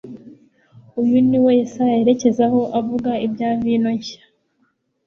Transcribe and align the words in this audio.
Uyu 1.01 1.17
ni 1.29 1.37
wo 1.43 1.49
Yesaya 1.59 1.95
yerekezaho 1.99 2.59
avuga 2.79 3.11
ibya 3.25 3.49
vino 3.61 3.89
nshya, 3.97 4.21